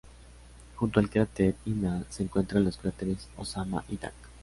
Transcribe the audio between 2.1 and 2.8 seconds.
encuentran los